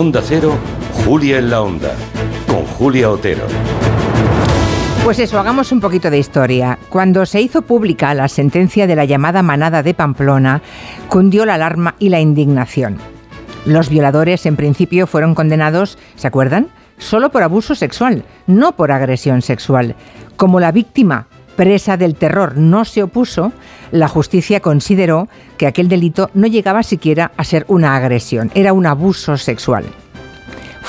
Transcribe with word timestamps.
Onda 0.00 0.22
Cero, 0.24 0.54
Julia 1.04 1.36
en 1.36 1.50
la 1.50 1.60
Onda, 1.60 1.94
con 2.46 2.64
Julia 2.64 3.10
Otero. 3.10 3.42
Pues 5.04 5.18
eso, 5.18 5.38
hagamos 5.38 5.72
un 5.72 5.80
poquito 5.82 6.08
de 6.08 6.16
historia. 6.16 6.78
Cuando 6.88 7.26
se 7.26 7.42
hizo 7.42 7.60
pública 7.60 8.14
la 8.14 8.26
sentencia 8.28 8.86
de 8.86 8.96
la 8.96 9.04
llamada 9.04 9.42
manada 9.42 9.82
de 9.82 9.92
Pamplona, 9.92 10.62
cundió 11.10 11.44
la 11.44 11.56
alarma 11.56 11.96
y 11.98 12.08
la 12.08 12.18
indignación. 12.18 12.96
Los 13.66 13.90
violadores 13.90 14.46
en 14.46 14.56
principio 14.56 15.06
fueron 15.06 15.34
condenados, 15.34 15.98
¿se 16.16 16.26
acuerdan? 16.26 16.68
Solo 16.96 17.30
por 17.30 17.42
abuso 17.42 17.74
sexual, 17.74 18.24
no 18.46 18.76
por 18.76 18.92
agresión 18.92 19.42
sexual. 19.42 19.96
Como 20.36 20.60
la 20.60 20.72
víctima 20.72 21.26
presa 21.60 21.98
del 21.98 22.14
terror 22.14 22.56
no 22.56 22.86
se 22.86 23.02
opuso, 23.02 23.52
la 23.90 24.08
justicia 24.08 24.60
consideró 24.60 25.28
que 25.58 25.66
aquel 25.66 25.90
delito 25.90 26.30
no 26.32 26.46
llegaba 26.46 26.82
siquiera 26.82 27.32
a 27.36 27.44
ser 27.44 27.66
una 27.68 27.96
agresión, 27.96 28.50
era 28.54 28.72
un 28.72 28.86
abuso 28.86 29.36
sexual. 29.36 29.84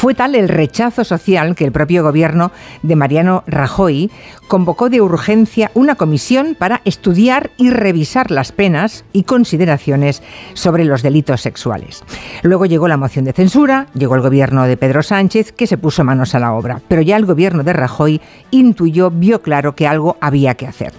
Fue 0.02 0.16
tal 0.16 0.34
el 0.34 0.50
rechazo 0.50 1.04
social 1.04 1.54
que 1.54 1.64
el 1.64 1.72
propio 1.72 2.02
gobierno 2.02 2.52
de 2.82 2.96
Mariano 2.96 3.44
Rajoy 3.46 4.10
convocó 4.48 4.90
de 4.90 5.00
urgencia 5.00 5.70
una 5.76 5.94
comisión 5.94 6.56
para 6.58 6.82
estudiar 6.86 7.52
y 7.58 7.70
revisar 7.70 8.32
las 8.32 8.52
penas 8.52 9.06
y 9.14 9.26
consideraciones 9.26 10.24
sobre 10.56 10.86
los 10.86 11.04
delitos 11.04 11.42
sexuales. 11.42 12.04
Luego 12.42 12.66
llegó 12.66 12.88
la 12.88 12.98
moción 12.98 13.26
de 13.26 13.34
censura, 13.34 13.86
llegó 13.94 14.16
el 14.16 14.22
gobierno 14.22 14.64
de 14.64 14.76
Pedro 14.76 15.04
Sánchez 15.04 15.52
que 15.52 15.68
se 15.68 15.78
puso 15.78 16.04
manos 16.04 16.34
a 16.34 16.40
la 16.40 16.54
obra, 16.54 16.82
pero 16.88 17.04
ya 17.04 17.16
el 17.16 17.28
gobierno 17.28 17.62
de 17.62 17.74
Rajoy 17.74 18.22
intuyó, 18.50 19.12
vio 19.12 19.44
claro 19.44 19.76
que 19.76 19.86
algo 19.86 20.18
había 20.20 20.56
que 20.56 20.66
hacer. 20.66 20.94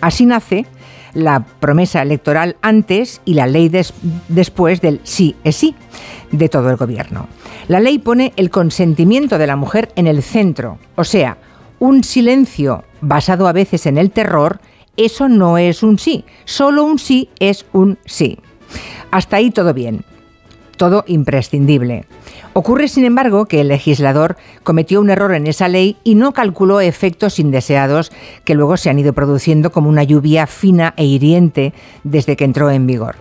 Así 0.00 0.26
nace 0.26 0.66
la 1.14 1.44
promesa 1.60 2.02
electoral 2.02 2.56
antes 2.62 3.20
y 3.24 3.34
la 3.34 3.46
ley 3.46 3.70
después 4.28 4.80
del 4.80 5.00
sí 5.04 5.36
es 5.44 5.56
sí 5.56 5.74
de 6.30 6.48
todo 6.48 6.70
el 6.70 6.76
gobierno. 6.76 7.28
La 7.68 7.80
ley 7.80 7.98
pone 7.98 8.32
el 8.36 8.50
consentimiento 8.50 9.38
de 9.38 9.46
la 9.46 9.56
mujer 9.56 9.92
en 9.96 10.06
el 10.06 10.22
centro, 10.22 10.78
o 10.96 11.04
sea, 11.04 11.38
un 11.78 12.04
silencio 12.04 12.84
basado 13.00 13.48
a 13.48 13.52
veces 13.52 13.86
en 13.86 13.98
el 13.98 14.10
terror, 14.10 14.60
eso 14.96 15.28
no 15.28 15.58
es 15.58 15.82
un 15.82 15.98
sí, 15.98 16.24
solo 16.44 16.84
un 16.84 16.98
sí 16.98 17.28
es 17.38 17.66
un 17.72 17.98
sí. 18.04 18.38
Hasta 19.10 19.36
ahí 19.36 19.50
todo 19.50 19.74
bien, 19.74 20.04
todo 20.76 21.04
imprescindible. 21.06 22.06
Ocurre, 22.54 22.88
sin 22.88 23.06
embargo, 23.06 23.46
que 23.46 23.62
el 23.62 23.68
legislador 23.68 24.36
cometió 24.62 25.00
un 25.00 25.08
error 25.08 25.34
en 25.34 25.46
esa 25.46 25.68
ley 25.68 25.96
y 26.04 26.16
no 26.16 26.32
calculó 26.32 26.82
efectos 26.82 27.38
indeseados 27.38 28.12
que 28.44 28.54
luego 28.54 28.76
se 28.76 28.90
han 28.90 28.98
ido 28.98 29.14
produciendo 29.14 29.72
como 29.72 29.88
una 29.88 30.02
lluvia 30.02 30.46
fina 30.46 30.92
e 30.98 31.06
hiriente 31.06 31.72
desde 32.04 32.36
que 32.36 32.44
entró 32.44 32.70
en 32.70 32.86
vigor. 32.86 33.16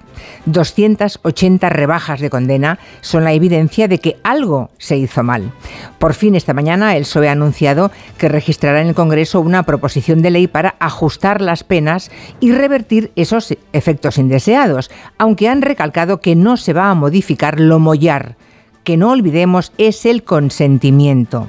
280 0.48 1.70
rebajas 1.70 2.20
de 2.20 2.30
condena 2.30 2.78
son 3.00 3.24
la 3.24 3.32
evidencia 3.32 3.88
de 3.88 4.00
que 4.00 4.18
algo 4.24 4.70
se 4.78 4.98
hizo 4.98 5.24
mal. 5.24 5.54
Por 5.98 6.14
fin, 6.14 6.36
esta 6.36 6.54
mañana, 6.54 6.98
el 6.98 7.04
PSOE 7.04 7.30
ha 7.30 7.32
anunciado 7.32 7.90
que 8.18 8.28
registrará 8.28 8.82
en 8.82 8.88
el 8.88 8.96
Congreso 8.96 9.40
una 9.40 9.64
proposición 9.64 10.22
de 10.22 10.32
ley 10.32 10.48
para 10.48 10.76
ajustar 10.80 11.40
las 11.40 11.64
penas 11.64 12.12
y 12.42 12.52
revertir 12.52 13.14
esos 13.16 13.56
efectos 13.72 14.18
indeseados, 14.18 14.92
aunque 15.18 15.48
han 15.48 15.62
recalcado 15.62 16.20
que 16.20 16.36
no 16.36 16.58
se 16.58 16.74
va 16.74 16.90
a 16.90 16.96
modificar 16.96 17.62
lo 17.62 17.80
mollar 17.80 18.36
que 18.84 18.98
no 18.98 19.12
olvidemos 19.12 19.72
es 19.78 20.06
el 20.06 20.24
consentimiento. 20.24 21.48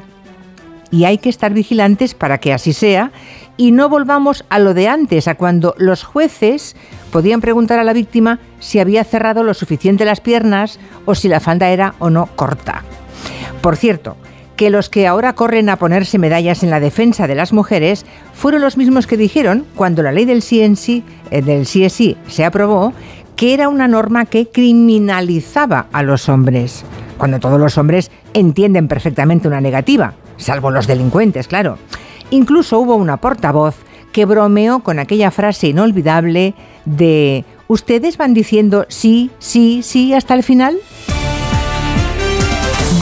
Y 0.91 1.05
hay 1.05 1.19
que 1.19 1.31
estar 1.31 1.55
vigilantes 1.55 2.15
para 2.15 2.39
que 2.39 2.53
así 2.53 2.73
sea 2.73 3.13
y 3.57 3.71
no 3.71 3.89
volvamos 3.89 4.45
a 4.51 4.59
lo 4.59 4.75
de 4.75 4.89
antes, 4.89 5.27
a 5.27 5.37
cuando 5.37 5.75
los 5.79 6.05
jueces 6.05 6.77
podían 7.11 7.41
preguntar 7.41 7.79
a 7.79 7.85
la 7.85 7.93
víctima 7.93 8.39
si 8.61 8.79
había 8.79 9.05
cerrado 9.05 9.43
lo 9.43 9.55
suficiente 9.55 10.05
las 10.05 10.21
piernas 10.21 10.79
o 11.07 11.15
si 11.15 11.29
la 11.29 11.41
falda 11.41 11.71
era 11.71 11.95
o 11.99 12.11
no 12.11 12.27
corta. 12.37 12.83
Por 13.63 13.77
cierto, 13.77 14.17
que 14.57 14.71
los 14.71 14.91
que 14.91 15.07
ahora 15.07 15.33
corren 15.33 15.71
a 15.71 15.77
ponerse 15.77 16.19
medallas 16.19 16.63
en 16.63 16.71
la 16.71 16.81
defensa 16.81 17.27
de 17.27 17.35
las 17.35 17.53
mujeres 17.53 18.05
fueron 18.35 18.61
los 18.61 18.77
mismos 18.77 19.07
que 19.07 19.17
dijeron 19.17 19.65
cuando 19.75 20.03
la 20.03 20.13
ley 20.13 20.25
del 20.25 20.43
CNC, 20.43 21.03
eh, 21.31 21.43
del 21.43 21.63
CSI 21.63 22.17
se 22.29 22.45
aprobó 22.45 22.93
que 23.35 23.55
era 23.55 23.69
una 23.69 23.89
norma 23.89 24.27
que 24.27 24.49
criminalizaba 24.49 25.87
a 25.93 26.03
los 26.03 26.29
hombres 26.29 26.85
cuando 27.23 27.39
todos 27.39 27.61
los 27.61 27.79
hombres 27.79 28.11
entienden 28.35 28.89
perfectamente 28.89 29.47
una 29.47 29.61
negativa, 29.61 30.15
salvo 30.39 30.73
los 30.73 30.89
delincuentes, 30.89 31.47
claro. 31.47 31.79
Incluso 32.31 32.81
hubo 32.81 32.97
una 32.97 33.19
portavoz 33.19 33.77
que 34.11 34.25
bromeó 34.25 34.81
con 34.81 34.99
aquella 34.99 35.31
frase 35.31 35.69
inolvidable 35.69 36.55
de 36.85 37.45
¿Ustedes 37.69 38.17
van 38.17 38.35
diciendo 38.35 38.87
sí, 38.89 39.31
sí, 39.39 39.85
sí 39.85 40.13
hasta 40.15 40.35
el 40.35 40.43
final? 40.43 40.77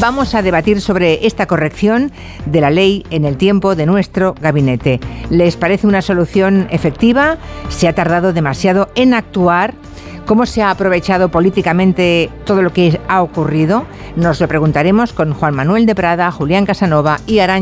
Vamos 0.03 0.34
a 0.34 0.42
debatir 0.42 0.82
sobre 0.82 1.26
esta 1.26 1.47
corrección 1.47 2.12
de 2.44 2.60
la 2.60 2.69
ley 2.69 3.06
en 3.08 3.25
el 3.25 3.38
tiempo 3.38 3.75
de 3.75 3.87
nuestro 3.87 4.34
gabinete. 4.38 5.00
¿Les 5.31 5.56
parece 5.56 5.87
una 5.87 6.02
solución 6.02 6.69
efectiva? 6.70 7.38
¿Se 7.70 7.88
ha 7.88 7.94
tardado 7.94 8.34
demasiado 8.34 8.91
en 8.97 9.14
actuar? 9.14 9.72
¿Cómo 10.26 10.47
se 10.47 10.62
ha 10.62 10.70
aprovechado 10.70 11.28
políticamente 11.28 12.31
todo 12.44 12.62
lo 12.62 12.72
que 12.72 13.00
ha 13.08 13.22
ocurrido? 13.22 13.84
Nos 14.16 14.41
lo 14.41 14.48
preguntaremos 14.48 15.12
con 15.12 15.34
Juan 15.34 15.54
Manuel 15.54 15.86
de 15.86 15.94
Prada, 15.94 16.31
Julián 16.31 16.66
Casanova 16.66 17.19
y 17.26 17.41
Arancha. 17.41 17.58